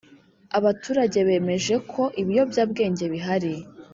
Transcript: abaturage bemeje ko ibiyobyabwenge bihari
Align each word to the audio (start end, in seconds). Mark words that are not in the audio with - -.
abaturage 0.57 1.19
bemeje 1.27 1.75
ko 1.91 2.01
ibiyobyabwenge 2.21 3.05
bihari 3.13 3.53